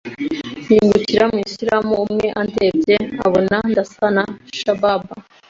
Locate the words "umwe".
2.03-2.27